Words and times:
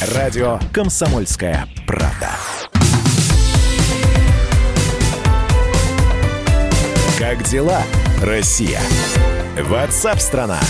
Радио 0.00 0.60
«Комсомольская 0.74 1.66
правда». 1.86 2.28
Как 7.18 7.42
дела, 7.44 7.80
Россия? 8.22 8.82
Ватсап-страна! 9.58 10.60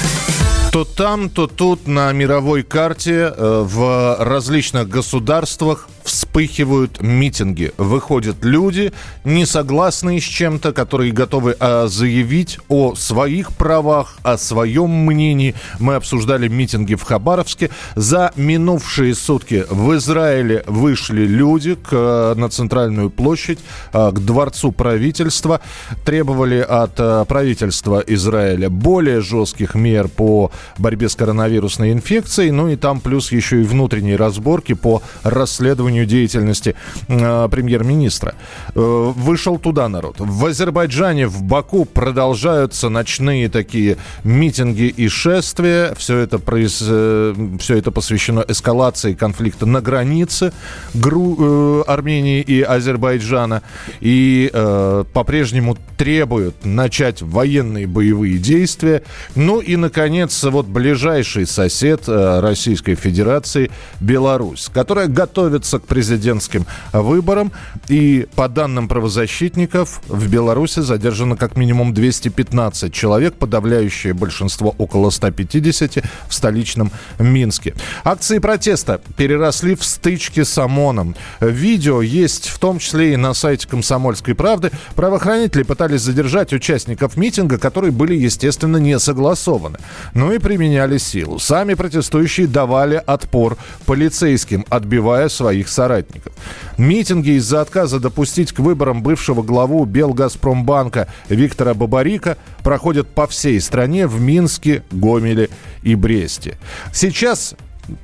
То 0.70 0.84
там, 0.84 1.28
то 1.28 1.48
тут 1.48 1.88
на 1.88 2.12
мировой 2.12 2.62
карте 2.62 3.32
э, 3.36 3.62
в 3.66 4.16
различных 4.20 4.88
государствах 4.88 5.88
вспыхивают 6.37 7.00
митинги. 7.00 7.72
Выходят 7.78 8.44
люди, 8.44 8.92
не 9.24 9.46
согласные 9.46 10.21
с 10.21 10.24
чем-то, 10.24 10.74
которые 10.74 11.10
готовы 11.10 11.56
а, 11.58 11.87
заявить 11.88 12.58
о 12.69 12.94
своих 12.94 13.52
правах, 13.52 14.19
о 14.22 14.37
своем 14.37 14.90
мнении. 14.90 15.54
Мы 15.78 15.94
обсуждали 15.94 16.48
митинги 16.48 16.95
в 16.95 17.05
Хабаровске. 17.05 17.70
За 17.95 18.33
минувшие 18.37 19.14
сутки 19.14 19.64
в 19.70 19.96
Израиле 19.96 20.62
вышли 20.66 21.23
люди 21.23 21.75
к, 21.75 21.88
э, 21.92 22.34
на 22.37 22.50
центральную 22.50 23.09
площадь, 23.09 23.61
а, 23.95 24.12
к 24.12 24.23
дворцу 24.23 24.73
правительства. 24.73 25.62
Требовали 26.05 26.59
от 26.59 26.97
а, 26.98 27.25
правительства 27.25 28.05
Израиля 28.06 28.69
более 28.69 29.23
жестких 29.23 29.75
мер 29.75 30.09
по 30.09 30.50
борьбе 30.77 31.09
с 31.09 31.16
коронавирусной 31.16 31.92
инфекцией. 31.92 32.50
Ну 32.50 32.69
и 32.69 32.77
там 32.77 33.00
плюс 33.00 33.33
еще 33.33 33.62
и 33.62 33.64
внутренние 33.64 34.16
разборки 34.16 34.75
по 34.75 35.00
расследованию 35.23 35.87
расследованию 35.87 36.06
деятельности 36.27 36.75
э, 37.09 37.48
премьер-министра. 37.51 38.34
Э, 38.75 39.12
вышел 39.15 39.59
туда 39.59 39.89
народ. 39.89 40.17
В 40.19 40.47
Азербайджане, 40.47 41.27
в 41.27 41.43
Баку 41.43 41.84
продолжаются 41.84 42.89
ночные 42.89 43.48
такие 43.48 43.97
митинги 44.25 44.84
и 44.84 45.09
шествия. 45.09 45.95
Все 45.97 46.19
это, 46.19 46.39
произ... 46.39 46.83
э, 46.83 47.34
все 47.59 47.77
это 47.77 47.91
посвящено 47.91 48.45
эскалации 48.47 49.15
конфликта 49.15 49.67
на 49.67 49.81
границе 49.81 50.53
Гру... 50.95 51.37
э, 51.39 51.84
Армении 51.87 52.41
и 52.41 52.62
Азербайджана. 52.62 53.62
И 54.00 54.50
э, 54.53 55.05
по-прежнему 55.12 55.77
требуют 55.97 56.65
начать 56.65 57.22
военные 57.22 57.87
боевые 57.87 58.39
действия. 58.39 59.03
Ну 59.34 59.61
и, 59.61 59.77
наконец, 59.77 60.43
вот 60.45 60.67
ближайший 60.67 61.47
сосед 61.47 62.03
э, 62.06 62.41
Российской 62.41 62.95
Федерации 62.95 63.70
Беларусь, 64.00 64.69
которая 64.72 65.06
готовится 65.06 65.78
к 65.78 65.87
президентским 66.17 66.67
выборам. 66.92 67.53
И 67.89 68.27
по 68.34 68.48
данным 68.48 68.89
правозащитников, 68.89 70.00
в 70.09 70.28
Беларуси 70.28 70.81
задержано 70.81 71.36
как 71.36 71.56
минимум 71.56 71.92
215 71.92 72.92
человек, 72.92 73.34
подавляющее 73.34 74.14
большинство 74.14 74.75
около 74.78 75.11
150 75.11 76.05
в 76.28 76.34
столичном 76.34 76.91
Минске. 77.19 77.75
Акции 78.05 78.39
протеста 78.39 79.00
переросли 79.17 79.75
в 79.75 79.84
стычки 79.84 80.42
с 80.42 80.56
ОМОНом. 80.59 81.14
Видео 81.41 82.03
есть 82.03 82.48
в 82.48 82.59
том 82.59 82.78
числе 82.78 83.12
и 83.12 83.17
на 83.17 83.34
сайте 83.34 83.69
«Комсомольской 83.69 84.34
правды». 84.34 84.70
Правоохранители 84.94 85.62
пытались 85.62 86.00
задержать 86.00 86.53
участников 86.53 87.17
митинга, 87.17 87.59
которые 87.59 87.92
были, 87.92 88.14
естественно, 88.14 88.78
не 88.78 88.98
согласованы. 88.98 89.78
Ну 90.14 90.33
и 90.33 90.39
применяли 90.39 90.98
силу. 90.98 91.39
Сами 91.39 91.75
протестующие 91.75 92.47
давали 92.47 93.03
отпор 93.06 93.59
полицейским, 93.84 94.64
отбивая 94.70 95.28
своих 95.28 95.69
соратников. 95.97 96.33
Митинги 96.78 97.30
из-за 97.30 97.61
отказа 97.61 98.00
допустить 98.00 98.52
к 98.52 98.58
выборам 98.58 99.02
бывшего 99.02 99.42
главу 99.42 99.84
Белгазпромбанка 99.84 101.08
Виктора 101.28 101.75
Бабарика 101.75 102.36
проходят 102.62 103.08
по 103.08 103.27
всей 103.27 103.61
стране 103.61 104.06
в 104.06 104.20
Минске, 104.20 104.83
Гомеле 104.91 105.48
и 105.83 105.94
Бресте. 105.94 106.58
Сейчас 106.92 107.55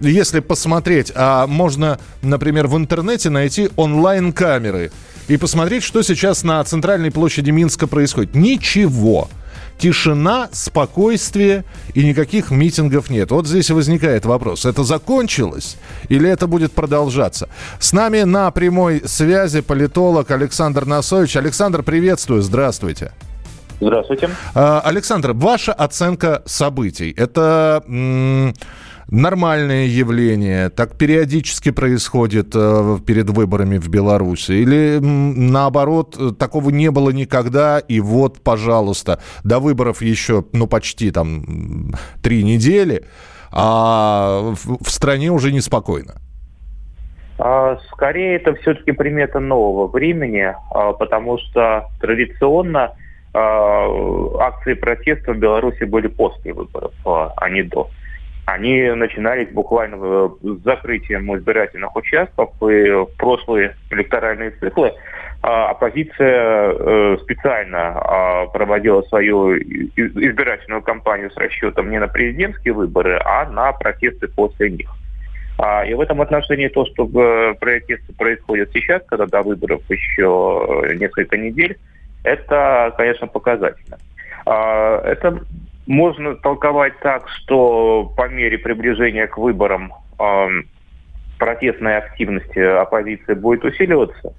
если 0.00 0.38
посмотреть, 0.38 1.10
а 1.12 1.48
можно, 1.48 1.98
например, 2.22 2.68
в 2.68 2.76
интернете 2.76 3.30
найти 3.30 3.68
онлайн-камеры 3.74 4.92
и 5.26 5.36
посмотреть, 5.36 5.82
что 5.82 6.02
сейчас 6.02 6.44
на 6.44 6.62
центральной 6.62 7.10
площади 7.10 7.50
Минска 7.50 7.88
происходит. 7.88 8.36
Ничего 8.36 9.28
тишина, 9.82 10.48
спокойствие 10.52 11.64
и 11.92 12.04
никаких 12.04 12.52
митингов 12.52 13.10
нет. 13.10 13.32
Вот 13.32 13.48
здесь 13.48 13.68
возникает 13.70 14.24
вопрос. 14.24 14.64
Это 14.64 14.84
закончилось 14.84 15.76
или 16.08 16.30
это 16.30 16.46
будет 16.46 16.70
продолжаться? 16.70 17.48
С 17.80 17.92
нами 17.92 18.22
на 18.22 18.48
прямой 18.52 19.02
связи 19.06 19.60
политолог 19.60 20.30
Александр 20.30 20.86
Насович. 20.86 21.36
Александр, 21.36 21.82
приветствую. 21.82 22.42
Здравствуйте. 22.42 23.10
Здравствуйте. 23.80 24.30
А, 24.54 24.80
Александр, 24.84 25.32
ваша 25.32 25.72
оценка 25.72 26.42
событий. 26.46 27.12
Это 27.16 27.82
нормальное 29.08 29.86
явление, 29.86 30.68
так 30.70 30.96
периодически 30.96 31.70
происходит 31.70 32.52
э, 32.54 32.98
перед 33.06 33.30
выборами 33.30 33.78
в 33.78 33.88
Беларуси? 33.88 34.52
Или 34.52 34.98
наоборот, 35.00 36.38
такого 36.38 36.70
не 36.70 36.90
было 36.90 37.10
никогда, 37.10 37.78
и 37.78 38.00
вот, 38.00 38.40
пожалуйста, 38.42 39.20
до 39.44 39.58
выборов 39.60 40.02
еще, 40.02 40.44
ну, 40.52 40.66
почти 40.66 41.10
там 41.10 41.94
три 42.22 42.42
недели, 42.42 43.04
а 43.52 44.52
в, 44.54 44.84
в 44.84 44.90
стране 44.90 45.30
уже 45.30 45.52
неспокойно? 45.52 46.14
А, 47.38 47.76
скорее, 47.90 48.36
это 48.36 48.54
все-таки 48.54 48.92
примета 48.92 49.40
нового 49.40 49.88
времени, 49.88 50.54
а, 50.70 50.92
потому 50.92 51.38
что 51.38 51.88
традиционно 52.00 52.92
а, 53.34 54.38
акции 54.40 54.74
протеста 54.74 55.32
в 55.32 55.38
Беларуси 55.38 55.84
были 55.84 56.06
после 56.06 56.52
выборов, 56.52 56.92
а 57.04 57.48
не 57.50 57.62
до 57.62 57.88
они 58.44 58.90
начинались 58.90 59.50
буквально 59.50 60.28
с 60.40 60.62
закрытием 60.64 61.34
избирательных 61.36 61.94
участков, 61.94 62.50
и 62.62 62.90
в 62.90 63.08
прошлые 63.16 63.76
электоральные 63.90 64.50
циклы 64.52 64.92
а, 65.44 65.70
оппозиция 65.70 66.72
э, 66.72 67.16
специально 67.22 67.98
а, 67.98 68.46
проводила 68.46 69.02
свою 69.02 69.56
избирательную 69.56 70.82
кампанию 70.82 71.32
с 71.32 71.36
расчетом 71.36 71.90
не 71.90 71.98
на 71.98 72.06
президентские 72.06 72.74
выборы, 72.74 73.20
а 73.24 73.46
на 73.46 73.72
протесты 73.72 74.28
после 74.28 74.70
них. 74.70 74.88
А, 75.58 75.84
и 75.84 75.94
в 75.94 76.00
этом 76.00 76.20
отношении 76.20 76.68
то, 76.68 76.86
что 76.86 77.08
э, 77.08 77.54
протесты 77.54 78.12
происходят 78.12 78.70
сейчас, 78.72 79.02
когда 79.06 79.26
до 79.26 79.42
выборов 79.42 79.82
еще 79.88 80.94
несколько 80.94 81.36
недель, 81.36 81.76
это, 82.22 82.94
конечно, 82.96 83.26
показательно. 83.26 83.98
Это 84.44 85.40
можно 85.86 86.34
толковать 86.36 86.98
так, 87.00 87.28
что 87.28 88.12
по 88.16 88.28
мере 88.28 88.58
приближения 88.58 89.26
к 89.26 89.38
выборам 89.38 89.92
э, 90.18 90.48
протестная 91.38 91.98
активность 91.98 92.56
оппозиции 92.56 93.34
будет 93.34 93.64
усиливаться, 93.64 94.34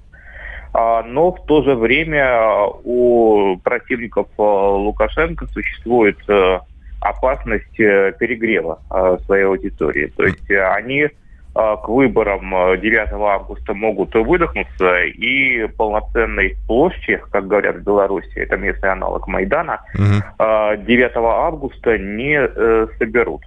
э, 0.73 1.01
но 1.05 1.31
в 1.31 1.45
то 1.45 1.63
же 1.63 1.75
время 1.75 2.65
у 2.83 3.57
противников 3.63 4.27
э, 4.37 4.41
Лукашенко 4.41 5.47
существует 5.47 6.17
э, 6.29 6.59
опасность 7.01 7.75
перегрева 7.75 8.79
э, 8.89 9.17
своей 9.25 9.43
аудитории. 9.43 10.07
То 10.15 10.23
есть 10.23 10.49
э, 10.49 10.61
они 10.61 11.03
а, 11.03 11.09
к 11.53 11.87
выборам 11.87 12.79
9 12.79 13.11
а, 13.11 13.15
августа 13.35 13.73
могут 13.73 14.15
выдохнуться 14.15 15.03
и 15.03 15.67
полноценной 15.67 16.57
площади, 16.67 17.21
как 17.31 17.47
говорят 17.47 17.77
в 17.77 17.83
Беларуси, 17.83 18.33
это 18.35 18.57
местный 18.57 18.91
аналог 18.91 19.27
Майдана, 19.27 19.81
угу. 19.93 20.83
9 20.83 21.11
августа 21.15 21.97
не 21.97 22.39
э, 22.39 22.87
соберут. 22.97 23.43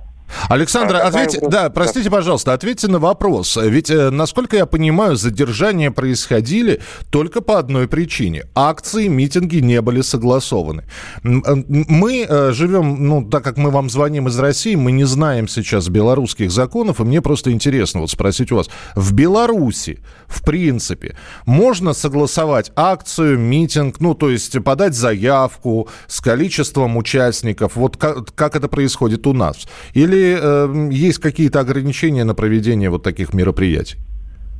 Александр, 0.48 0.96
а, 0.96 1.08
ответьте, 1.08 1.40
да, 1.48 1.70
простите, 1.70 2.08
пожалуйста, 2.08 2.52
ответьте 2.52 2.86
на 2.88 2.98
вопрос. 2.98 3.58
Ведь, 3.60 3.90
э, 3.90 4.10
насколько 4.10 4.56
я 4.56 4.66
понимаю, 4.66 5.16
задержания 5.16 5.90
происходили 5.90 6.80
только 7.10 7.40
по 7.40 7.58
одной 7.58 7.88
причине. 7.88 8.44
Акции, 8.54 9.08
митинги 9.08 9.56
не 9.56 9.80
были 9.80 10.02
согласованы. 10.02 10.84
Э, 11.24 11.28
мы 11.68 12.26
э, 12.28 12.52
живем, 12.52 13.08
ну, 13.08 13.28
так 13.28 13.42
как 13.42 13.56
мы 13.56 13.70
вам 13.70 13.90
звоним 13.90 14.28
из 14.28 14.38
России, 14.38 14.76
мы 14.76 14.92
не 14.92 15.04
знаем 15.04 15.48
сейчас 15.48 15.88
белорусских 15.88 16.52
законов, 16.52 17.00
и 17.00 17.04
мне 17.04 17.20
просто 17.20 17.50
интересно 17.50 18.00
вот 18.00 18.10
спросить 18.10 18.52
у 18.52 18.56
вас. 18.56 18.70
В 18.94 19.14
Беларуси, 19.14 19.98
в 20.28 20.44
принципе, 20.44 21.16
можно 21.44 21.92
согласовать 21.92 22.70
акцию, 22.76 23.38
митинг, 23.38 23.98
ну, 23.98 24.14
то 24.14 24.30
есть 24.30 24.62
подать 24.62 24.94
заявку 24.94 25.88
с 26.06 26.20
количеством 26.20 26.96
участников, 26.96 27.74
вот 27.74 27.96
как, 27.96 28.32
как 28.34 28.54
это 28.54 28.68
происходит 28.68 29.26
у 29.26 29.32
нас? 29.32 29.66
Или 29.92 30.35
или 30.36 30.88
э, 30.88 30.92
есть 30.92 31.18
какие-то 31.18 31.60
ограничения 31.60 32.24
на 32.24 32.34
проведение 32.34 32.90
вот 32.90 33.02
таких 33.02 33.34
мероприятий? 33.34 33.98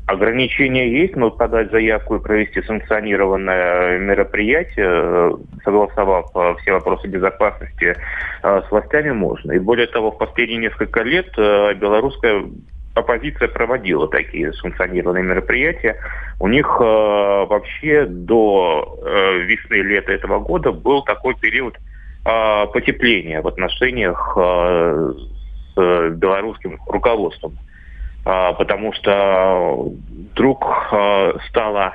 Ограничения 0.06 0.88
есть, 0.88 1.16
но 1.16 1.32
подать 1.32 1.72
заявку 1.72 2.16
и 2.16 2.22
провести 2.22 2.62
санкционированное 2.62 3.98
мероприятие, 3.98 4.86
э, 4.86 5.32
согласовав 5.64 6.30
э, 6.34 6.54
все 6.60 6.72
вопросы 6.74 7.08
безопасности 7.08 7.96
э, 8.42 8.62
с 8.62 8.70
властями, 8.70 9.10
можно. 9.10 9.52
И 9.52 9.58
более 9.58 9.88
того, 9.88 10.12
в 10.12 10.18
последние 10.18 10.58
несколько 10.58 11.02
лет 11.02 11.26
белорусская 11.36 12.44
оппозиция 12.94 13.48
проводила 13.48 14.08
такие 14.08 14.52
санкционированные 14.52 15.24
мероприятия. 15.24 15.96
У 16.38 16.46
них 16.46 16.66
вообще 16.78 18.06
до 18.06 18.98
э, 19.04 19.38
весны-лета 19.40 20.12
этого 20.12 20.38
года 20.38 20.70
был 20.70 21.02
такой 21.02 21.34
период 21.34 21.76
потепления 22.72 23.40
в 23.40 23.46
отношениях 23.46 24.36
с 25.76 26.10
белорусским 26.10 26.80
руководством. 26.86 27.56
потому 28.24 28.92
что 28.92 29.92
вдруг 30.32 30.64
стала 31.48 31.92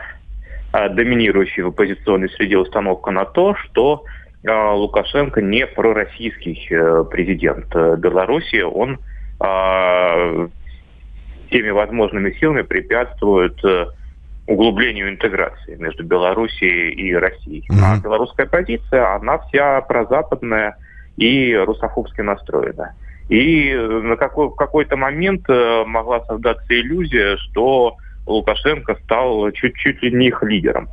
доминирующей 0.71 1.63
в 1.63 1.67
оппозиционной 1.67 2.29
среде 2.29 2.57
установка 2.57 3.11
на 3.11 3.25
то, 3.25 3.55
что 3.55 4.05
Лукашенко 4.43 5.41
не 5.41 5.67
пророссийский 5.67 6.69
президент 7.09 7.75
Беларуси, 7.75 8.61
он 8.61 8.99
всеми 11.49 11.69
возможными 11.69 12.31
силами 12.39 12.61
препятствует 12.61 13.59
углублению 14.47 15.09
интеграции 15.09 15.75
между 15.75 16.03
Белоруссией 16.03 16.91
и 16.93 17.13
Россией. 17.13 17.67
Mm-hmm. 17.69 17.83
А 17.83 17.97
белорусская 18.01 18.45
позиция, 18.45 19.15
она 19.15 19.37
вся 19.39 19.81
прозападная 19.81 20.77
и 21.17 21.53
русофобски 21.55 22.21
настроена. 22.21 22.95
И 23.31 23.73
на 23.73 24.17
какой, 24.17 24.49
в 24.49 24.55
какой-то 24.55 24.97
момент 24.97 25.49
э, 25.49 25.83
могла 25.85 26.19
создаться 26.25 26.67
иллюзия, 26.69 27.37
что 27.37 27.95
Лукашенко 28.27 28.97
стал 29.05 29.49
чуть-чуть 29.51 30.03
ли 30.03 30.11
не 30.11 30.27
их 30.27 30.43
лидером. 30.43 30.89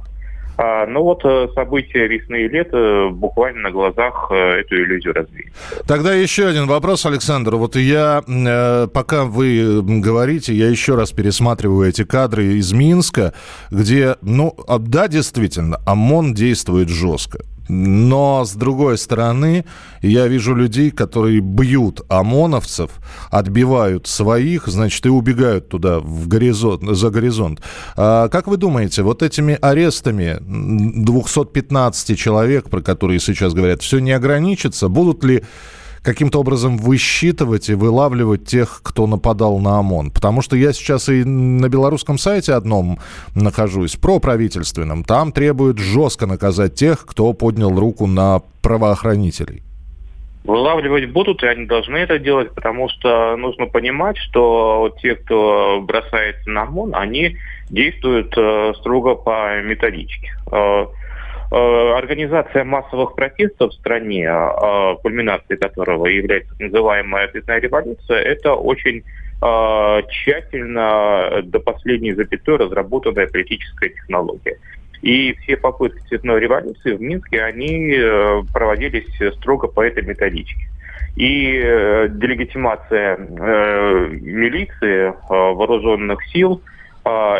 А, 0.56 0.87
ну 0.87 1.02
вот 1.02 1.25
э, 1.25 1.49
события 1.55 2.06
весны 2.06 2.43
и 2.43 2.49
лета 2.49 3.11
буквально 3.12 3.62
на 3.62 3.70
глазах 3.73 4.29
э, 4.31 4.61
эту 4.61 4.76
иллюзию 4.76 5.14
развеяли. 5.14 5.52
Тогда 5.88 6.14
еще 6.14 6.46
один 6.46 6.67
вопрос, 6.67 7.06
Александр. 7.06 7.56
Вот 7.56 7.75
я, 7.75 8.23
э, 8.26 8.87
пока 8.87 9.25
вы 9.25 9.82
говорите, 9.82 10.55
я 10.55 10.69
еще 10.69 10.94
раз 10.94 11.11
пересматриваю 11.11 11.88
эти 11.88 12.05
кадры 12.05 12.44
из 12.55 12.73
Минска, 12.73 13.35
где, 13.73 14.14
ну, 14.23 14.55
а, 14.69 14.79
да, 14.79 15.08
действительно, 15.08 15.79
ОМОН 15.87 16.35
действует 16.35 16.88
жестко. 16.88 17.40
Но, 17.68 18.44
с 18.44 18.54
другой 18.54 18.98
стороны, 18.98 19.64
я 20.00 20.26
вижу 20.26 20.54
людей, 20.54 20.90
которые 20.90 21.40
бьют 21.40 22.00
ОМОНовцев, 22.08 22.90
отбивают 23.30 24.06
своих, 24.06 24.66
значит, 24.66 25.04
и 25.06 25.08
убегают 25.10 25.68
туда, 25.68 26.00
в 26.00 26.28
горизонт, 26.28 26.82
за 26.96 27.10
горизонт. 27.10 27.60
А, 27.96 28.28
как 28.28 28.46
вы 28.46 28.56
думаете, 28.56 29.02
вот 29.02 29.22
этими 29.22 29.58
арестами 29.60 30.38
215 30.40 32.18
человек, 32.18 32.70
про 32.70 32.80
которые 32.80 33.20
сейчас 33.20 33.52
говорят, 33.52 33.82
все 33.82 33.98
не 33.98 34.12
ограничится? 34.12 34.88
Будут 34.88 35.24
ли 35.24 35.44
каким-то 36.08 36.40
образом 36.40 36.78
высчитывать 36.78 37.69
и 37.69 37.75
вылавливать 37.75 38.46
тех, 38.46 38.81
кто 38.82 39.06
нападал 39.06 39.58
на 39.58 39.78
ОМОН. 39.78 40.10
Потому 40.10 40.40
что 40.40 40.56
я 40.56 40.72
сейчас 40.72 41.10
и 41.10 41.22
на 41.22 41.69
белорусском 41.69 42.16
сайте 42.16 42.55
одном 42.55 42.99
нахожусь, 43.34 43.96
про 43.96 44.19
правительственном. 44.19 45.05
Там 45.05 45.32
требуют 45.32 45.76
жестко 45.76 46.25
наказать 46.26 46.75
тех, 46.75 47.05
кто 47.05 47.34
поднял 47.34 47.78
руку 47.78 48.06
на 48.06 48.40
правоохранителей. 48.62 49.62
Вылавливать 50.44 51.10
будут, 51.10 51.43
и 51.43 51.46
они 51.46 51.66
должны 51.66 51.99
это 51.99 52.19
делать, 52.19 52.54
потому 52.54 52.88
что 52.88 53.37
нужно 53.37 53.66
понимать, 53.66 54.16
что 54.16 54.94
те, 55.02 55.14
кто 55.14 55.82
бросается 55.82 56.49
на 56.49 56.62
ОМОН, 56.62 56.94
они 56.94 57.37
действуют 57.69 58.32
э, 58.34 58.72
строго 58.78 59.14
по 59.14 59.61
методичке. 59.61 60.32
Э, 60.50 60.87
организация 61.50 62.64
массовых 62.64 63.14
протестов 63.14 63.72
в 63.72 63.74
стране, 63.74 64.24
э, 64.24 64.96
кульминацией 65.02 65.58
которого 65.58 66.06
является 66.06 66.54
называемая 66.58 67.28
цветная 67.28 67.60
революция, 67.60 68.20
это 68.20 68.54
очень 68.54 69.02
э, 69.40 70.02
тщательно 70.10 71.40
до 71.42 71.60
последней 71.60 72.12
запятой 72.12 72.56
разработанная 72.56 73.26
политическая 73.28 73.88
технология. 73.90 74.58
И 75.00 75.34
все 75.40 75.56
попытки 75.56 76.06
цветной 76.08 76.40
революции 76.40 76.92
в 76.92 77.00
Минске, 77.00 77.42
они 77.44 77.96
проводились 78.52 79.06
строго 79.36 79.68
по 79.68 79.80
этой 79.82 80.02
методичке. 80.02 80.68
И 81.14 81.52
делегитимация 82.10 83.16
милиции, 83.16 85.14
вооруженных 85.28 86.24
сил– 86.26 86.60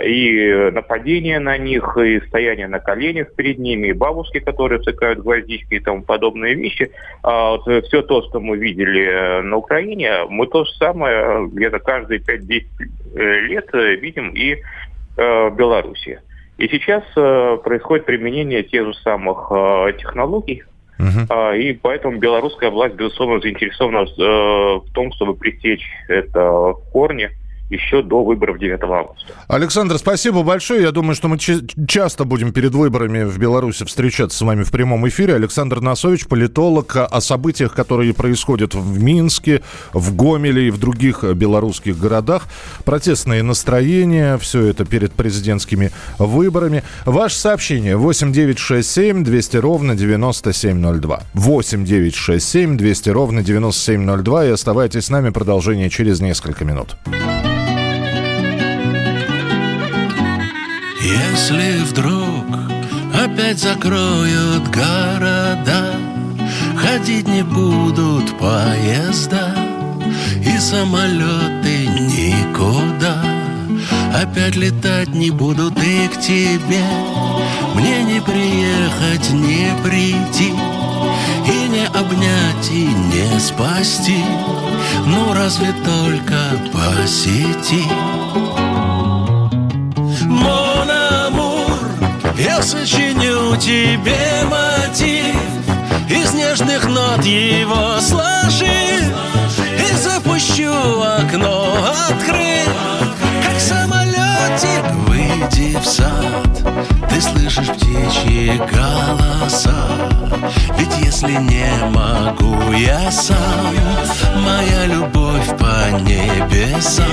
и 0.05 0.71
нападения 0.73 1.39
на 1.41 1.59
них, 1.59 1.97
и 1.97 2.21
стояние 2.29 2.69
на 2.69 2.79
коленях 2.79 3.35
перед 3.35 3.59
ними, 3.59 3.89
и 3.89 3.93
бабушки, 3.93 4.39
которые 4.41 4.83
цикают 4.83 5.21
гвоздички 5.21 5.75
и 5.75 5.81
тому 5.81 6.03
подобные 6.03 6.55
вещи. 6.55 6.91
А 7.23 7.57
вот 7.57 7.85
все 7.87 8.03
то, 8.03 8.23
что 8.23 8.41
мы 8.41 8.57
видели 8.57 9.05
э, 9.05 9.43
на 9.43 9.57
Украине, 9.57 10.25
мы 10.29 10.47
то 10.47 10.65
же 10.65 10.73
самое 10.75 11.49
где-то 11.49 11.79
каждые 11.81 12.21
5-10 12.21 12.65
э, 13.15 13.41
лет 13.47 13.69
э, 13.73 13.95
видим 13.97 14.31
и 14.31 14.57
в 15.17 15.51
Беларуси. 15.57 16.21
И 16.59 16.69
сейчас 16.69 17.03
происходит 17.65 18.07
применение 18.07 18.63
тех 18.63 18.87
же 18.87 18.95
самых 18.95 19.51
технологий, 19.99 20.63
Uh-huh. 21.01 21.57
И 21.57 21.75
поэтому 21.75 22.19
белорусская 22.19 22.71
власть, 22.71 22.97
безусловно, 22.97 23.39
заинтересована 23.39 24.05
в 24.81 24.93
том, 24.93 25.13
чтобы 25.13 25.37
пресечь 25.37 25.89
это 26.09 26.41
в 26.41 26.83
корне 26.91 27.31
еще 27.71 28.03
до 28.03 28.25
выборов 28.25 28.59
9 28.59 28.81
августа. 28.83 29.33
Александр, 29.47 29.99
спасибо 29.99 30.43
большое. 30.43 30.83
Я 30.83 30.93
думаю, 30.93 31.15
что 31.15 31.29
мы 31.29 31.39
часто 31.39 32.25
будем 32.25 32.53
перед 32.53 32.73
выборами 32.73 33.25
в 33.25 33.39
Беларуси 33.39 33.85
встречаться 33.85 34.39
с 34.39 34.43
вами 34.43 34.63
в 34.63 34.71
прямом 34.71 35.07
эфире. 35.09 35.35
Александр 35.35 35.81
Носович, 35.81 36.27
политолог, 36.27 36.97
о 36.97 37.21
событиях, 37.21 37.75
которые 37.75 38.15
происходят 38.15 38.75
в 38.75 39.03
Минске, 39.03 39.63
в 39.93 40.17
Гомеле 40.17 40.69
и 40.69 40.71
в 40.71 40.79
других 40.79 41.25
белорусских 41.25 41.99
городах. 41.99 42.49
Протестные 42.85 43.43
настроения, 43.43 44.39
все 44.39 44.67
это 44.67 44.85
перед 44.85 45.13
президентскими 45.13 45.91
выборами. 46.19 46.83
Ваше 47.05 47.37
сообщение 47.37 47.97
8967 47.97 49.25
200 49.25 49.57
ровно 49.59 49.95
9702. 49.95 51.23
8967 51.35 52.77
200 52.77 53.11
ровно 53.11 53.43
9702. 53.43 54.47
И 54.47 54.51
оставайтесь 54.51 55.07
с 55.07 55.11
нами. 55.11 55.31
Продолжение 55.31 55.91
через 55.91 56.21
несколько 56.21 56.65
минут. 56.65 56.97
Если 61.39 61.85
вдруг 61.85 62.47
опять 63.15 63.61
закроют 63.61 64.69
города, 64.71 65.95
Ходить 66.77 67.29
не 67.29 67.43
будут 67.43 68.37
поезда 68.39 69.55
И 70.45 70.59
самолеты 70.59 71.87
никуда. 71.87 73.23
Опять 74.21 74.57
летать 74.57 75.15
не 75.15 75.31
будут 75.31 75.79
и 75.81 76.09
к 76.09 76.21
тебе. 76.21 76.85
Мне 77.75 78.03
не 78.03 78.21
приехать, 78.21 79.31
не 79.31 79.71
прийти 79.85 80.53
И 81.47 81.69
не 81.69 81.87
обнять, 81.87 82.71
и 82.73 82.85
не 82.85 83.39
спасти. 83.39 84.25
Ну 85.07 85.33
разве 85.35 85.73
только 85.85 86.41
по 86.73 87.07
Я 92.39 92.63
сочиню 92.63 93.57
тебе 93.57 94.17
мотив 94.45 95.35
Из 96.09 96.35
нежных 96.35 96.89
нот 96.89 97.25
его 97.25 98.01
сложив 98.01 99.13
И 99.77 99.97
запущу 99.97 101.03
окно, 101.03 101.75
открыв 102.09 102.69
Как 103.43 103.59
самолетик, 103.59 104.85
выйди 105.09 105.77
в 105.81 105.85
сад. 105.85 107.11
Ты 107.11 107.21
слышишь 107.21 107.71
птичьи 107.71 108.57
голоса. 108.71 109.75
Ведь 110.79 110.97
если 111.05 111.33
не 111.33 111.73
могу 111.91 112.71
я 112.71 113.11
сам 113.11 113.75
Моя 114.37 114.87
любовь 114.87 115.49
по 115.59 115.91
небесам 116.03 117.05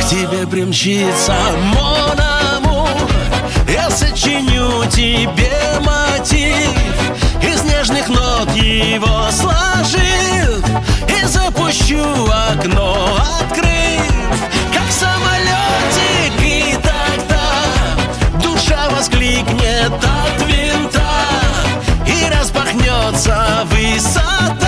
К 0.00 0.04
тебе 0.04 0.46
примчится. 0.46 1.34
Мона 1.74 2.67
я 3.68 3.90
сочиню 3.90 4.84
тебе 4.90 5.52
мотив 5.80 6.70
Из 7.42 7.62
нежных 7.64 8.08
нот 8.08 8.50
его 8.54 9.30
сложив 9.30 10.64
И 11.08 11.26
запущу 11.26 12.02
окно, 12.50 13.18
открыв 13.40 14.42
Как 14.72 14.90
самолетик 14.90 16.42
И 16.42 16.74
тогда 16.82 18.42
душа 18.42 18.88
воскликнет 18.90 19.92
от 19.92 20.46
винта 20.46 21.02
И 22.06 22.30
распахнется 22.30 23.66
высота 23.66 24.67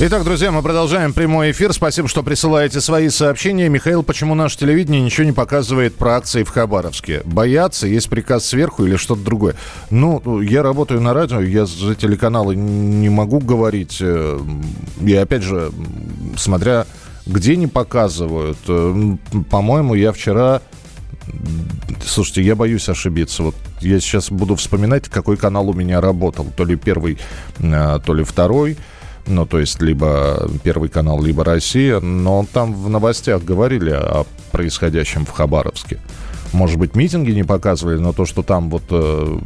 Итак, 0.00 0.24
друзья, 0.24 0.50
мы 0.50 0.60
продолжаем 0.60 1.12
прямой 1.12 1.52
эфир. 1.52 1.72
Спасибо, 1.72 2.08
что 2.08 2.24
присылаете 2.24 2.80
свои 2.80 3.08
сообщения. 3.10 3.68
Михаил, 3.68 4.02
почему 4.02 4.34
наше 4.34 4.58
телевидение 4.58 5.00
ничего 5.00 5.24
не 5.24 5.32
показывает 5.32 5.94
про 5.94 6.16
акции 6.16 6.42
в 6.42 6.48
Хабаровске? 6.48 7.22
Боятся? 7.24 7.86
Есть 7.86 8.10
приказ 8.10 8.44
сверху 8.44 8.84
или 8.84 8.96
что-то 8.96 9.22
другое? 9.22 9.54
Ну, 9.90 10.40
я 10.40 10.64
работаю 10.64 11.00
на 11.00 11.14
радио, 11.14 11.40
я 11.40 11.64
за 11.64 11.94
телеканалы 11.94 12.56
не 12.56 13.08
могу 13.08 13.38
говорить. 13.38 13.98
Э, 14.00 14.40
и 15.00 15.14
опять 15.14 15.42
же, 15.42 15.70
смотря 16.36 16.86
где 17.24 17.54
не 17.56 17.68
показывают. 17.68 18.58
Э, 18.66 19.16
по-моему, 19.48 19.94
я 19.94 20.12
вчера 20.12 20.60
Слушайте, 22.04 22.42
я 22.42 22.54
боюсь 22.54 22.88
ошибиться. 22.88 23.42
Вот 23.44 23.54
я 23.80 23.98
сейчас 23.98 24.30
буду 24.30 24.56
вспоминать, 24.56 25.08
какой 25.08 25.38
канал 25.38 25.70
у 25.70 25.72
меня 25.72 26.00
работал. 26.02 26.46
То 26.54 26.64
ли 26.64 26.76
первый, 26.76 27.18
э, 27.60 28.00
то 28.04 28.12
ли 28.12 28.24
второй 28.24 28.76
ну, 29.26 29.46
то 29.46 29.58
есть 29.58 29.80
либо 29.80 30.48
Первый 30.62 30.88
канал, 30.88 31.22
либо 31.22 31.44
Россия, 31.44 32.00
но 32.00 32.46
там 32.52 32.74
в 32.74 32.88
новостях 32.88 33.42
говорили 33.42 33.90
о 33.90 34.26
происходящем 34.52 35.24
в 35.24 35.30
Хабаровске. 35.30 35.98
Может 36.52 36.78
быть, 36.78 36.94
митинги 36.94 37.32
не 37.32 37.42
показывали, 37.42 37.98
но 37.98 38.12
то, 38.12 38.26
что 38.26 38.44
там 38.44 38.70
вот 38.70 38.84
э, 38.90 39.38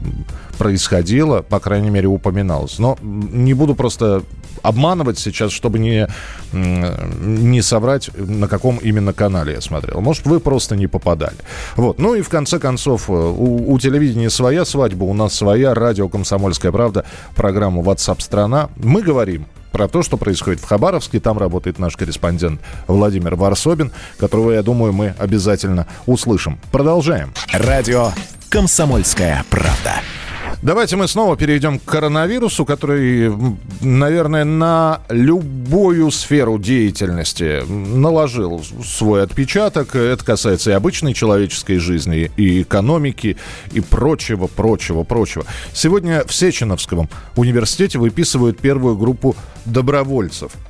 происходило, 0.59 1.41
по 1.41 1.59
крайней 1.59 1.89
мере, 1.89 2.07
упоминалось. 2.07 2.79
Но 2.79 2.99
не 3.01 3.55
буду 3.55 3.75
просто 3.75 4.23
обманывать 4.63 5.19
сейчас, 5.19 5.51
чтобы 5.51 5.79
не, 5.79 6.07
не 6.53 7.63
соврать, 7.63 8.11
на 8.15 8.47
каком 8.47 8.77
именно 8.77 9.15
канале 9.15 9.55
я 9.55 9.63
смотрел. 9.63 10.03
Может, 10.03 10.27
вы 10.27 10.39
просто 10.39 10.77
не 10.77 10.87
попадали. 10.87 11.37
Вот. 11.77 11.99
Ну 11.99 12.15
и 12.15 12.21
в 12.21 12.29
конце 12.29 12.59
концов, 12.59 13.09
э, 13.09 13.13
у, 13.13 13.73
у 13.73 13.79
телевидения 13.79 14.29
своя 14.29 14.67
свадьба, 14.67 15.05
у 15.05 15.15
нас 15.15 15.33
своя 15.33 15.73
радио 15.73 16.11
«Комсомольская 16.11 16.73
правда», 16.73 17.07
программа 17.35 17.81
WhatsApp 17.81 18.21
страна 18.21 18.69
Мы 18.77 19.01
говорим 19.01 19.47
про 19.73 19.89
то, 19.89 20.03
что 20.03 20.17
происходит 20.17 20.61
в 20.61 20.65
Хабаровске. 20.65 21.21
Там 21.21 21.39
работает 21.39 21.79
наш 21.79 21.97
корреспондент 21.97 22.61
Владимир 22.87 23.35
Варсобин, 23.35 23.93
которого, 24.19 24.53
я 24.53 24.63
думаю, 24.63 24.93
мы 24.93 25.15
обязательно 25.19 25.87
услышим. 26.07 26.59
Продолжаем. 26.73 27.33
Радио 27.53 28.13
«Комсомольская 28.49 29.45
правда». 29.51 29.95
Давайте 30.61 30.97
мы 30.97 31.07
снова 31.07 31.37
перейдем 31.37 31.79
к 31.79 31.85
коронавирусу, 31.85 32.65
который, 32.65 33.33
наверное, 33.81 34.45
на 34.45 35.03
любую 35.09 36.11
сферу 36.11 36.59
деятельности 36.59 37.63
наложил 37.69 38.65
свой 38.85 39.23
отпечаток. 39.23 39.95
Это 39.95 40.25
касается 40.25 40.73
и 40.73 40.75
обычной 40.75 41.15
человеческой 41.15 41.79
жизни, 41.79 42.33
и 42.37 42.63
экономики, 42.63 43.37
и 43.73 43.81
прочего, 43.81 44.49
прочего, 44.49 45.05
прочего. 45.05 45.45
Сегодня 45.73 46.25
в 46.27 46.35
Сеченовском 46.35 47.09
университете 47.37 48.01
выписывают 48.01 48.59
первую 48.59 48.97
группу 48.97 49.37
добровольцев– 49.65 50.53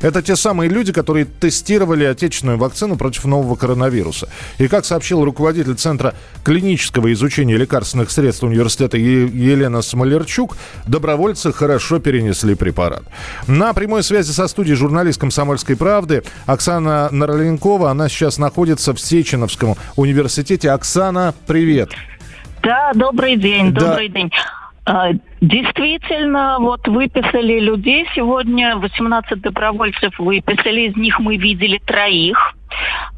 это 0.00 0.22
те 0.22 0.36
самые 0.36 0.70
люди, 0.70 0.92
которые 0.92 1.24
тестировали 1.24 2.04
отечественную 2.04 2.58
вакцину 2.58 2.96
против 2.96 3.24
нового 3.24 3.56
коронавируса. 3.56 4.28
И 4.58 4.68
как 4.68 4.84
сообщил 4.84 5.24
руководитель 5.24 5.74
Центра 5.74 6.14
клинического 6.44 7.12
изучения 7.12 7.56
лекарственных 7.56 8.10
средств 8.10 8.42
университета 8.42 8.96
Елена 8.96 9.82
Смолерчук, 9.82 10.56
добровольцы 10.86 11.52
хорошо 11.52 11.98
перенесли 11.98 12.54
препарат. 12.54 13.02
На 13.46 13.72
прямой 13.72 14.02
связи 14.02 14.30
со 14.32 14.48
студией 14.48 14.76
журналист 14.76 15.20
«Комсомольской 15.20 15.76
правды» 15.76 16.22
Оксана 16.46 17.08
Нарленкова. 17.10 17.90
Она 17.90 18.08
сейчас 18.08 18.38
находится 18.38 18.94
в 18.94 19.00
Сеченовском 19.00 19.76
университете. 19.96 20.70
Оксана, 20.70 21.34
привет. 21.46 21.90
Да, 22.62 22.92
добрый 22.94 23.36
день, 23.36 23.72
да. 23.72 23.80
добрый 23.80 24.08
день. 24.08 24.30
А, 24.90 25.10
действительно, 25.42 26.56
вот 26.60 26.88
выписали 26.88 27.60
людей 27.60 28.06
сегодня, 28.14 28.74
18 28.76 29.38
добровольцев 29.38 30.18
выписали, 30.18 30.88
из 30.88 30.96
них 30.96 31.20
мы 31.20 31.36
видели 31.36 31.78
троих. 31.84 32.54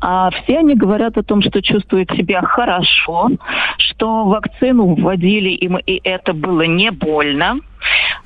А 0.01 0.31
все 0.31 0.59
они 0.59 0.75
говорят 0.75 1.17
о 1.17 1.23
том, 1.23 1.43
что 1.43 1.63
чувствуют 1.63 2.11
себя 2.11 2.43
хорошо, 2.43 3.31
что 3.79 4.25
вакцину 4.25 4.97
вводили 4.97 5.51
им, 5.51 5.77
и 5.77 6.01
это 6.03 6.33
было 6.33 6.63
не 6.63 6.91
больно. 6.91 7.61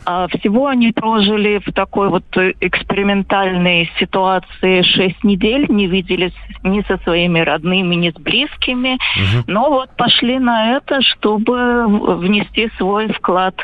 А 0.06 0.28
всего 0.28 0.66
они 0.66 0.92
прожили 0.92 1.60
в 1.64 1.72
такой 1.72 2.08
вот 2.08 2.24
экспериментальной 2.60 3.90
ситуации 3.98 4.82
6 4.82 5.24
недель, 5.24 5.66
не 5.68 5.86
виделись 5.86 6.34
ни 6.62 6.82
со 6.82 6.98
своими 6.98 7.40
родными, 7.40 7.94
ни 7.94 8.10
с 8.10 8.14
близкими, 8.14 8.94
угу. 8.94 9.44
но 9.46 9.70
вот 9.70 9.96
пошли 9.96 10.38
на 10.38 10.76
это, 10.76 11.00
чтобы 11.00 11.86
внести 12.18 12.70
свой 12.76 13.12
вклад 13.12 13.54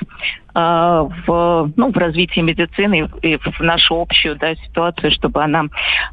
а, 0.54 1.02
в, 1.26 1.72
ну, 1.76 1.92
в 1.92 1.96
развитие 1.96 2.44
медицины 2.44 3.10
и 3.22 3.36
в 3.36 3.60
нашу 3.60 4.00
общую 4.00 4.36
да, 4.36 4.54
ситуацию, 4.54 5.12
чтобы 5.12 5.42
она 5.42 5.64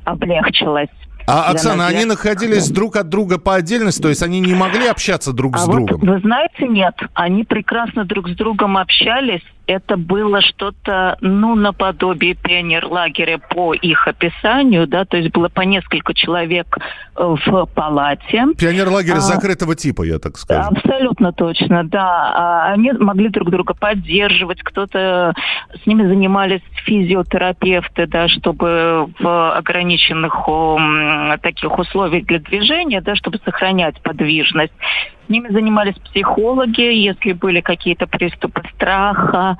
облегчилась. 0.03 0.89
А, 1.29 1.51
Оксана, 1.51 1.87
они 1.87 2.05
находились 2.05 2.69
друг 2.69 2.95
от 2.95 3.09
друга 3.09 3.37
по 3.37 3.55
отдельности, 3.55 4.01
то 4.01 4.07
есть 4.07 4.23
они 4.23 4.39
не 4.39 4.55
могли 4.55 4.87
общаться 4.87 5.33
друг 5.33 5.55
а 5.55 5.59
с 5.59 5.67
вот, 5.67 5.73
другом? 5.73 5.99
Вы 5.99 6.19
знаете, 6.19 6.67
нет. 6.67 6.95
Они 7.13 7.43
прекрасно 7.43 8.05
друг 8.05 8.29
с 8.29 8.35
другом 8.35 8.77
общались, 8.77 9.41
это 9.67 9.97
было 9.97 10.41
что-то, 10.41 11.17
ну, 11.21 11.55
наподобие 11.55 12.33
пионер-лагеря 12.35 13.37
по 13.37 13.73
их 13.73 14.07
описанию, 14.07 14.87
да, 14.87 15.05
то 15.05 15.17
есть 15.17 15.31
было 15.31 15.49
по 15.49 15.61
несколько 15.61 16.13
человек 16.13 16.77
э, 17.15 17.35
в 17.45 17.65
палате. 17.65 18.45
Пионер-лагерь 18.57 19.17
а, 19.17 19.19
закрытого 19.19 19.75
типа, 19.75 20.03
я 20.03 20.19
так 20.19 20.37
скажу. 20.37 20.69
Абсолютно 20.69 21.33
точно, 21.33 21.83
да. 21.83 22.33
А 22.35 22.73
они 22.73 22.93
могли 22.93 23.29
друг 23.29 23.49
друга 23.49 23.73
поддерживать, 23.73 24.61
кто-то 24.63 25.33
с 25.83 25.85
ними 25.85 26.07
занимались 26.07 26.61
физиотерапевты, 26.85 28.07
да, 28.07 28.29
чтобы 28.29 29.09
в 29.19 29.57
ограниченных 29.57 30.47
таких 31.41 31.77
условиях 31.77 32.25
для 32.25 32.39
движения, 32.39 33.01
да, 33.01 33.15
чтобы 33.15 33.39
сохранять 33.43 34.01
подвижность. 34.01 34.73
С 35.27 35.29
ними 35.29 35.49
занимались 35.49 35.95
психологи, 35.95 36.79
если 36.79 37.33
были 37.33 37.59
какие-то 37.59 38.07
приступы 38.07 38.63
страха, 38.75 39.57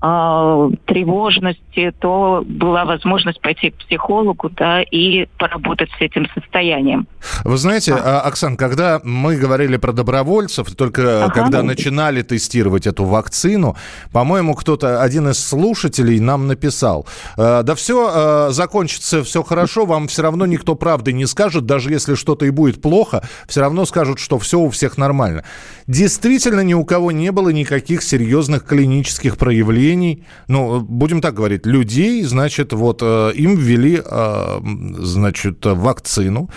э, 0.00 0.70
тревожности, 0.86 1.92
то 1.98 2.44
была 2.46 2.84
возможность 2.84 3.40
пойти 3.40 3.70
к 3.70 3.76
психологу, 3.76 4.50
да, 4.50 4.82
и 4.82 5.26
поработать 5.38 5.90
с 5.98 6.00
этим 6.00 6.26
состоянием. 6.34 7.06
Вы 7.44 7.56
знаете, 7.56 7.94
а. 7.94 8.20
Оксан, 8.20 8.56
когда 8.56 9.00
мы 9.02 9.36
говорили 9.36 9.76
про 9.76 9.92
добровольцев, 9.92 10.74
только 10.74 11.24
ага. 11.24 11.34
когда 11.34 11.62
начинали 11.62 12.22
тестировать 12.22 12.86
эту 12.86 13.04
вакцину, 13.04 13.76
по-моему, 14.12 14.54
кто-то, 14.54 15.02
один 15.02 15.28
из 15.28 15.44
слушателей 15.44 16.20
нам 16.20 16.46
написал, 16.46 17.06
«Э, 17.36 17.62
да 17.64 17.74
все, 17.74 18.48
э, 18.48 18.52
закончится 18.52 19.24
все 19.24 19.42
хорошо, 19.42 19.86
вам 19.86 20.08
все 20.08 20.22
равно 20.22 20.46
никто 20.46 20.74
правды 20.74 21.12
не 21.12 21.26
скажет, 21.26 21.66
даже 21.66 21.90
если 21.90 22.14
что-то 22.14 22.46
и 22.46 22.50
будет 22.50 22.80
плохо, 22.80 23.22
все 23.48 23.60
равно 23.60 23.84
скажут, 23.84 24.18
что 24.18 24.38
все 24.38 24.58
у 24.58 24.70
всех 24.70 24.98
нормально. 24.98 25.44
Действительно, 25.86 26.60
ни 26.60 26.74
у 26.74 26.84
кого 26.84 27.12
не 27.12 27.32
было 27.32 27.48
никаких 27.48 28.02
серьезных 28.02 28.64
клинических 28.64 29.36
проявлений 29.36 29.87
населений, 29.88 30.22
ну, 30.48 30.80
будем 30.80 31.20
так 31.20 31.34
говорить, 31.34 31.66
людей, 31.66 32.24
значит, 32.24 32.72
вот 32.72 33.02
э, 33.02 33.32
им 33.34 33.56
ввели, 33.56 34.00
э, 34.04 34.60
значит, 34.98 35.66
вакцину, 35.66 36.48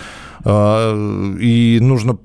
э, 0.44 1.36
и 1.40 1.80
нужно 1.80 2.18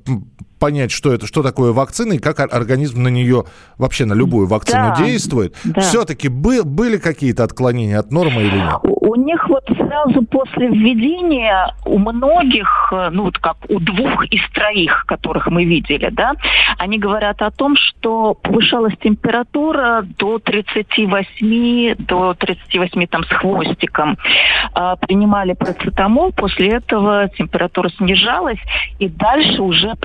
понять, 0.60 0.92
что 0.92 1.14
это, 1.14 1.28
что 1.28 1.44
такое 1.44 1.74
вакцина 1.74 2.14
и 2.14 2.20
как 2.20 2.40
организм 2.40 3.04
на 3.04 3.10
нее, 3.10 3.46
вообще 3.78 4.06
на 4.06 4.14
любую 4.14 4.48
вакцину 4.48 4.94
да, 4.98 5.04
действует. 5.04 5.56
Да. 5.64 5.82
Все-таки 5.82 6.30
бы, 6.30 6.64
были 6.64 6.98
какие-то 6.98 7.44
отклонения 7.44 8.00
от 8.00 8.12
нормы 8.12 8.44
или 8.44 8.58
нет? 8.58 8.80
У 8.84 9.16
них 9.16 9.48
вот 9.48 9.64
сразу 9.68 10.24
после 10.24 10.68
введения 10.68 11.74
у 11.86 11.98
многих, 11.98 12.92
э, 12.92 13.10
ну 13.12 13.24
вот 13.24 13.38
как 13.38 13.58
у 13.70 13.80
двух 13.80 14.26
из 14.26 14.42
троих, 14.54 15.06
которых 15.08 15.48
мы 15.48 15.64
видели, 15.66 16.10
да, 16.12 16.34
они 16.78 17.00
говорят 17.00 17.42
о 17.42 17.52
том, 17.52 17.76
что 17.76 18.34
повышалась 18.34 18.96
температура 19.02 20.06
до 20.18 20.40
38, 20.40 21.96
до 22.00 22.34
38 22.34 23.08
там 23.08 23.24
с 23.24 23.30
хвостиком. 23.30 24.18
А, 24.74 24.96
принимали 24.96 25.54
процетамол, 25.54 26.32
после 26.32 26.70
этого 26.70 27.30
температура 27.30 27.90
снижалась, 27.98 28.60
и 29.00 29.08
дальше 29.08 29.62
уже 29.62 29.96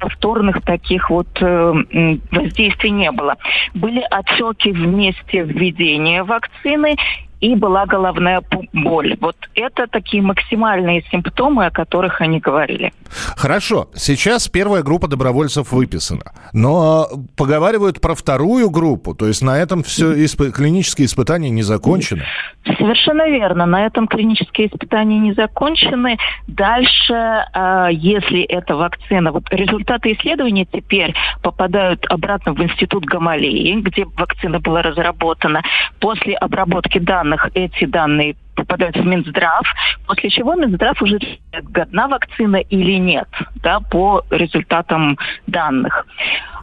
повторных 0.43 0.63
таких 0.63 1.11
вот 1.11 1.29
э, 1.41 2.17
воздействий 2.31 2.91
не 2.91 3.11
было. 3.13 3.37
Были 3.75 4.05
отеки 4.11 4.73
в 4.73 4.87
месте 4.87 5.43
введения 5.43 6.25
вакцины 6.25 6.97
и 7.43 7.57
была 7.57 7.87
головная 7.87 8.41
боль. 8.73 9.17
Вот 9.21 9.37
это 9.55 9.87
такие 9.89 10.23
максимальные 10.23 11.03
симптомы, 11.11 11.67
о 11.67 11.71
которых 11.71 12.21
они 12.21 12.39
говорили. 12.39 12.93
Хорошо, 13.37 13.91
сейчас 13.95 14.49
первая 14.49 14.83
группа 14.83 15.09
добровольцев 15.09 15.73
выписана, 15.73 16.33
но 16.53 17.09
поговаривают 17.37 18.01
про 18.01 18.15
вторую 18.15 18.71
группу, 18.71 19.15
то 19.15 19.27
есть 19.27 19.43
на 19.43 19.59
этом 19.59 19.83
все 19.83 20.25
исп... 20.25 20.53
клинические 20.55 21.07
испытания 21.07 21.51
не 21.51 21.63
закончены. 21.63 22.23
Совершенно 22.65 23.29
верно, 23.29 23.67
на 23.67 23.87
этом 23.87 24.07
клинические 24.07 24.69
испытания 24.69 25.19
не 25.19 25.33
закончены. 25.33 26.19
Дальше, 26.47 27.13
а, 27.53 27.89
если 27.91 28.43
эта 28.43 28.77
вакцина, 28.77 29.33
вот 29.33 29.45
результаты 29.51 30.13
исследования 30.13 30.65
теперь 30.65 31.13
попадают 31.43 32.07
обратно 32.09 32.53
в 32.53 32.63
институт 32.63 33.05
Гамалеи, 33.05 33.81
где 33.81 34.05
вакцина 34.05 34.61
была 34.61 34.83
разработана. 34.83 35.63
После 35.99 36.35
обработки 36.35 36.99
данных 36.99 37.32
эти 37.55 37.85
данные 37.85 38.37
попадают 38.55 38.97
в 38.97 39.05
Минздрав, 39.05 39.63
после 40.07 40.31
чего 40.31 40.55
Минздрав 40.55 41.01
уже 41.03 41.19
решает, 41.19 41.65
годна 41.71 42.09
вакцина 42.09 42.57
или 42.57 42.99
нет, 42.99 43.29
да, 43.57 43.81
по 43.81 44.23
результатам 44.31 45.19
данных. 45.47 46.07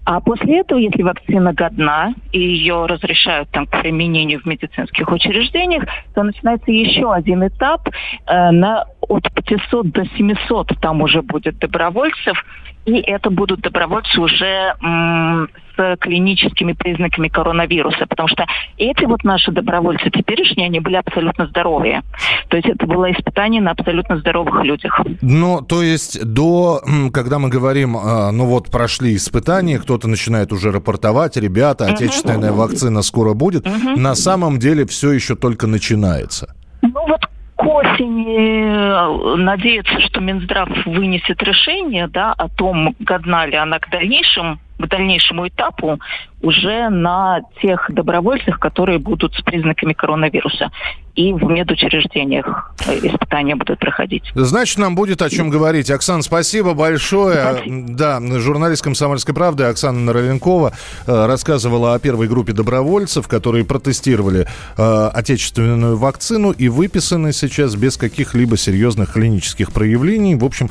А 0.05 0.21
после 0.21 0.61
этого, 0.61 0.79
если 0.79 1.03
вакцина 1.03 1.53
годна 1.53 2.13
и 2.31 2.39
ее 2.39 2.87
разрешают 2.87 3.49
там, 3.51 3.67
к 3.67 3.81
применению 3.81 4.39
в 4.39 4.45
медицинских 4.45 5.07
учреждениях, 5.11 5.83
то 6.15 6.23
начинается 6.23 6.71
еще 6.71 7.13
один 7.13 7.45
этап 7.47 7.87
э, 7.87 8.51
на 8.51 8.85
от 9.01 9.31
500 9.31 9.91
до 9.91 10.05
700 10.17 10.79
там 10.81 11.01
уже 11.01 11.21
будет 11.21 11.59
добровольцев, 11.59 12.43
и 12.85 12.99
это 13.01 13.29
будут 13.29 13.61
добровольцы 13.61 14.19
уже 14.19 14.73
м, 14.81 15.49
с 15.77 15.97
клиническими 15.97 16.73
признаками 16.73 17.27
коронавируса, 17.27 18.05
потому 18.07 18.27
что 18.27 18.45
эти 18.77 19.05
вот 19.05 19.23
наши 19.23 19.51
добровольцы 19.51 20.09
теперешние, 20.09 20.67
они 20.67 20.79
были 20.79 20.95
абсолютно 20.95 21.47
здоровые. 21.47 22.01
То 22.49 22.57
есть 22.57 22.67
это 22.67 22.85
было 22.85 23.11
испытание 23.11 23.61
на 23.61 23.71
абсолютно 23.71 24.17
здоровых 24.17 24.63
людях. 24.63 24.99
Ну, 25.21 25.61
то 25.61 25.81
есть 25.81 26.23
до, 26.25 26.81
когда 27.13 27.39
мы 27.39 27.49
говорим, 27.49 27.95
а, 27.97 28.31
ну 28.31 28.45
вот 28.45 28.69
прошли 28.71 29.15
испытания, 29.15 29.79
кто-то 29.79 30.07
начинает 30.07 30.51
уже 30.51 30.71
рапортовать, 30.71 31.37
ребята, 31.37 31.85
отечественная 31.85 32.51
вакцина 32.51 33.01
скоро 33.01 33.33
будет, 33.33 33.67
на 33.95 34.15
самом 34.15 34.59
деле 34.59 34.85
все 34.85 35.11
еще 35.11 35.35
только 35.35 35.67
начинается. 35.67 36.55
Ну 36.81 37.07
вот 37.07 37.21
к 37.59 37.65
осени 37.65 38.63
э, 38.63 39.35
надеяться, 39.35 39.99
что 39.99 40.21
Минздрав 40.21 40.69
вынесет 40.85 41.43
решение 41.43 42.07
да, 42.07 42.31
о 42.31 42.47
том, 42.47 42.95
годна 42.99 43.45
ли 43.45 43.57
она 43.57 43.79
к 43.79 43.89
дальнейшим 43.89 44.61
к 44.79 44.87
дальнейшему 44.87 45.47
этапу 45.47 45.99
уже 46.41 46.89
на 46.89 47.41
тех 47.61 47.85
добровольцах, 47.89 48.59
которые 48.59 48.97
будут 48.97 49.33
с 49.35 49.41
признаками 49.41 49.93
коронавируса. 49.93 50.71
И 51.15 51.33
в 51.33 51.43
медучреждениях 51.43 52.73
испытания 53.03 53.55
будут 53.55 53.77
проходить. 53.79 54.23
Значит, 54.35 54.77
нам 54.77 54.95
будет 54.95 55.21
о 55.21 55.29
чем 55.29 55.49
говорить. 55.49 55.91
Оксана, 55.91 56.21
спасибо 56.21 56.73
большое. 56.73 57.55
Спасибо. 57.55 57.85
Да, 57.89 58.21
журналист 58.39 58.83
«Комсомольской 58.83 59.35
правды» 59.35 59.65
Оксана 59.65 59.99
Нароленкова 59.99 60.71
э, 61.07 61.25
рассказывала 61.25 61.93
о 61.93 61.99
первой 61.99 62.29
группе 62.29 62.53
добровольцев, 62.53 63.27
которые 63.27 63.65
протестировали 63.65 64.47
э, 64.77 65.09
отечественную 65.13 65.97
вакцину 65.97 66.51
и 66.51 66.69
выписаны 66.69 67.33
сейчас 67.33 67.75
без 67.75 67.97
каких-либо 67.97 68.55
серьезных 68.55 69.11
клинических 69.11 69.73
проявлений. 69.73 70.35
В 70.35 70.45
общем, 70.45 70.69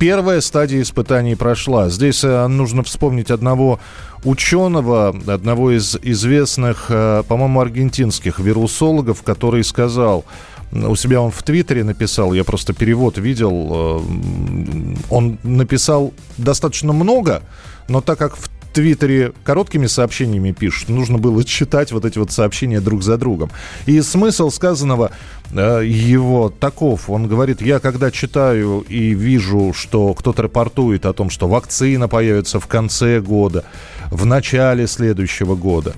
первая 0.00 0.40
стадия 0.40 0.82
испытаний 0.82 1.36
прошла. 1.36 1.90
Здесь 1.90 2.24
э, 2.24 2.46
нужно 2.48 2.82
вспомнить 2.82 3.30
одного 3.36 3.78
ученого, 4.24 5.14
одного 5.26 5.70
из 5.70 5.96
известных, 6.02 6.86
э, 6.88 7.22
по-моему, 7.28 7.60
аргентинских 7.60 8.40
вирусологов, 8.40 9.22
который 9.22 9.62
сказал, 9.62 10.24
у 10.72 10.96
себя 10.96 11.20
он 11.20 11.30
в 11.30 11.42
Твиттере 11.42 11.84
написал, 11.84 12.32
я 12.32 12.44
просто 12.44 12.72
перевод 12.72 13.18
видел, 13.18 13.68
э, 13.72 14.96
он 15.10 15.38
написал 15.44 16.12
достаточно 16.38 16.92
много, 16.92 17.42
но 17.88 18.00
так 18.00 18.18
как 18.18 18.36
в 18.36 18.48
Твиттере 18.76 19.32
короткими 19.42 19.86
сообщениями 19.86 20.52
пишут, 20.52 20.90
нужно 20.90 21.16
было 21.16 21.42
читать 21.44 21.92
вот 21.92 22.04
эти 22.04 22.18
вот 22.18 22.30
сообщения 22.30 22.78
друг 22.78 23.02
за 23.02 23.16
другом. 23.16 23.50
И 23.86 24.02
смысл 24.02 24.50
сказанного 24.50 25.12
э, 25.50 25.80
его 25.86 26.50
таков. 26.50 27.08
Он 27.08 27.26
говорит, 27.26 27.62
я 27.62 27.78
когда 27.78 28.10
читаю 28.10 28.84
и 28.86 29.14
вижу, 29.14 29.72
что 29.74 30.12
кто-то 30.12 30.42
рапортует 30.42 31.06
о 31.06 31.14
том, 31.14 31.30
что 31.30 31.48
вакцина 31.48 32.06
появится 32.06 32.60
в 32.60 32.66
конце 32.66 33.22
года, 33.22 33.64
в 34.10 34.26
начале 34.26 34.86
следующего 34.86 35.54
года, 35.54 35.94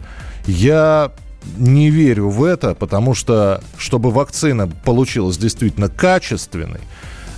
я 0.47 1.11
не 1.57 1.91
верю 1.91 2.29
в 2.29 2.45
это, 2.45 2.77
потому 2.77 3.15
что, 3.15 3.61
чтобы 3.77 4.13
вакцина 4.13 4.69
получилась 4.69 5.37
действительно 5.37 5.89
качественной, 5.89 6.81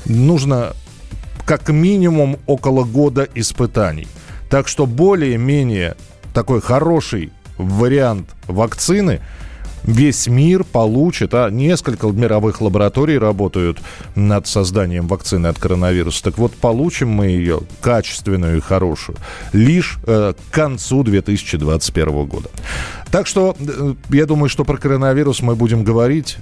нужно 0.05 0.75
как 1.47 1.71
минимум 1.71 2.37
около 2.45 2.85
года 2.85 3.27
испытаний– 3.35 4.07
так 4.51 4.69
что 4.69 4.85
более-менее 4.85 5.97
такой 6.35 6.61
хороший 6.61 7.33
вариант 7.57 8.29
вакцины 8.47 9.21
весь 9.85 10.27
мир 10.27 10.65
получит, 10.65 11.33
а 11.35 11.49
несколько 11.51 12.09
мировых 12.09 12.61
лабораторий 12.61 13.17
работают 13.17 13.79
над 14.15 14.47
созданием 14.47 15.07
вакцины 15.07 15.47
от 15.47 15.59
коронавируса. 15.59 16.25
Так 16.25 16.39
вот, 16.39 16.55
получим 16.55 17.09
мы 17.09 17.29
ее 17.29 17.61
качественную 17.81 18.59
и 18.59 18.61
хорошую 18.61 19.17
лишь 19.53 19.99
э, 20.07 20.35
к 20.35 20.55
концу 20.55 21.03
2021 21.03 22.27
года. 22.27 22.51
Так 23.11 23.27
что 23.27 23.57
э, 23.59 23.95
я 24.11 24.27
думаю, 24.27 24.49
что 24.49 24.65
про 24.65 24.77
коронавирус 24.77 25.41
мы 25.41 25.55
будем 25.55 25.85
говорить 25.85 26.37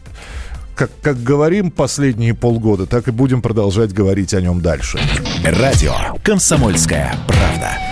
как, 0.75 0.91
как 1.03 1.23
говорим 1.23 1.73
последние 1.73 2.35
полгода, 2.35 2.87
так 2.87 3.09
и 3.09 3.11
будем 3.11 3.43
продолжать 3.43 3.93
говорить 3.93 4.33
о 4.35 4.41
нем 4.41 4.61
дальше. 4.61 5.01
Радио 5.45 5.93
«Комсомольская 6.23 7.17
правда». 7.27 7.88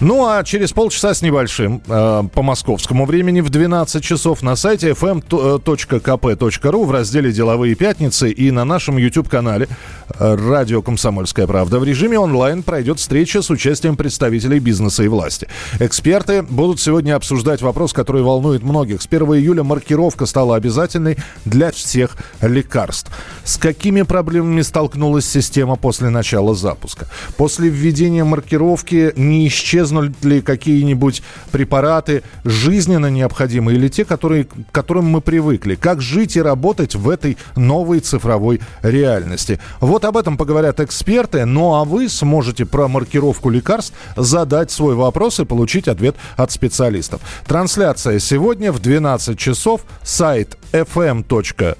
Ну 0.00 0.26
а 0.28 0.44
через 0.44 0.72
полчаса 0.72 1.12
с 1.12 1.22
небольшим 1.22 1.82
э, 1.88 2.22
по 2.32 2.42
московскому 2.42 3.04
времени 3.04 3.40
в 3.40 3.50
12 3.50 4.00
часов 4.00 4.42
на 4.42 4.54
сайте 4.54 4.90
fm.kp.ru 4.90 6.84
в 6.84 6.90
разделе 6.92 7.32
«Деловые 7.32 7.74
пятницы» 7.74 8.30
и 8.30 8.52
на 8.52 8.64
нашем 8.64 8.96
YouTube-канале 8.96 9.66
э, 10.14 10.36
«Радио 10.36 10.82
Комсомольская 10.82 11.48
правда» 11.48 11.80
в 11.80 11.84
режиме 11.84 12.16
онлайн 12.16 12.62
пройдет 12.62 13.00
встреча 13.00 13.42
с 13.42 13.50
участием 13.50 13.96
представителей 13.96 14.60
бизнеса 14.60 15.02
и 15.02 15.08
власти. 15.08 15.48
Эксперты 15.80 16.42
будут 16.42 16.80
сегодня 16.80 17.16
обсуждать 17.16 17.60
вопрос, 17.60 17.92
который 17.92 18.22
волнует 18.22 18.62
многих. 18.62 19.02
С 19.02 19.06
1 19.06 19.20
июля 19.34 19.64
маркировка 19.64 20.26
стала 20.26 20.54
обязательной 20.54 21.16
для 21.44 21.72
всех 21.72 22.16
лекарств. 22.40 23.10
С 23.42 23.56
какими 23.56 24.02
проблемами 24.02 24.62
столкнулась 24.62 25.28
система 25.28 25.74
после 25.74 26.08
начала 26.08 26.54
запуска? 26.54 27.08
После 27.36 27.68
введения 27.68 28.22
маркировки 28.22 29.12
не 29.16 29.48
исчез 29.48 29.87
исчезнут 29.88 30.24
ли 30.24 30.42
какие-нибудь 30.42 31.22
препараты 31.50 32.22
жизненно 32.44 33.06
необходимые 33.06 33.76
или 33.78 33.88
те, 33.88 34.04
которые, 34.04 34.44
к 34.44 34.52
которым 34.72 35.06
мы 35.06 35.20
привыкли. 35.20 35.74
Как 35.74 36.00
жить 36.00 36.36
и 36.36 36.42
работать 36.42 36.94
в 36.94 37.08
этой 37.08 37.36
новой 37.56 38.00
цифровой 38.00 38.60
реальности. 38.82 39.60
Вот 39.80 40.04
об 40.04 40.16
этом 40.16 40.36
поговорят 40.36 40.80
эксперты. 40.80 41.44
Ну 41.44 41.74
а 41.74 41.84
вы 41.84 42.08
сможете 42.08 42.66
про 42.66 42.88
маркировку 42.88 43.50
лекарств 43.50 43.94
задать 44.16 44.70
свой 44.70 44.94
вопрос 44.94 45.40
и 45.40 45.44
получить 45.44 45.88
ответ 45.88 46.16
от 46.36 46.52
специалистов. 46.52 47.20
Трансляция 47.46 48.18
сегодня 48.18 48.72
в 48.72 48.80
12 48.80 49.38
часов. 49.38 49.82
Сайт 50.02 50.58
fm.kp 50.72 51.76